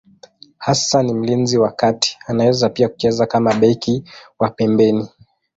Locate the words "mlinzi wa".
1.13-1.71